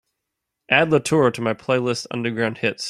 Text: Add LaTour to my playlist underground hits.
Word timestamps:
Add 0.71 0.89
LaTour 0.89 1.29
to 1.29 1.41
my 1.41 1.53
playlist 1.53 2.07
underground 2.09 2.57
hits. 2.57 2.79